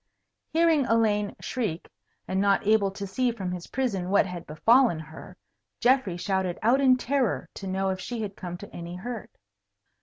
[0.51, 1.87] Hearing Elaine shriek,
[2.27, 5.37] and not able to see from his prison what had befallen her,
[5.79, 9.29] Geoffrey shouted out in terror to know if she had come to any hurt.